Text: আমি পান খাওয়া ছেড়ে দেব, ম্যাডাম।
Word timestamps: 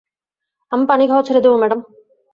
আমি 0.71 0.83
পান 0.85 0.99
খাওয়া 1.07 1.23
ছেড়ে 1.23 1.41
দেব, 1.41 1.53
ম্যাডাম। 1.55 1.79